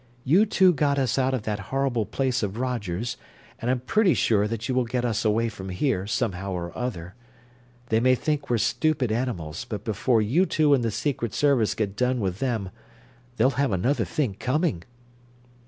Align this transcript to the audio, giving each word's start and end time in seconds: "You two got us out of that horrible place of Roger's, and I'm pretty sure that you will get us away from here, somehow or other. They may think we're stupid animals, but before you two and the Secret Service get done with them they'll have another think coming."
"You 0.23 0.47
two 0.47 0.73
got 0.73 0.97
us 0.97 1.19
out 1.19 1.35
of 1.35 1.43
that 1.43 1.59
horrible 1.69 2.07
place 2.07 2.41
of 2.41 2.57
Roger's, 2.57 3.17
and 3.59 3.69
I'm 3.69 3.81
pretty 3.81 4.15
sure 4.15 4.47
that 4.47 4.67
you 4.67 4.73
will 4.73 4.83
get 4.85 5.05
us 5.05 5.23
away 5.23 5.47
from 5.47 5.69
here, 5.69 6.07
somehow 6.07 6.53
or 6.53 6.75
other. 6.75 7.13
They 7.89 7.99
may 7.99 8.15
think 8.15 8.49
we're 8.49 8.57
stupid 8.57 9.11
animals, 9.11 9.63
but 9.63 9.83
before 9.83 10.19
you 10.19 10.47
two 10.47 10.73
and 10.73 10.83
the 10.83 10.89
Secret 10.89 11.35
Service 11.35 11.75
get 11.75 11.95
done 11.95 12.19
with 12.19 12.39
them 12.39 12.71
they'll 13.37 13.51
have 13.61 13.71
another 13.71 14.03
think 14.03 14.39
coming." 14.39 14.81